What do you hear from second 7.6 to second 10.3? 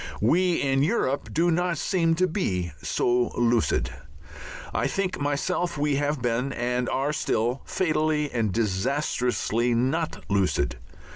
fatally and disastrously not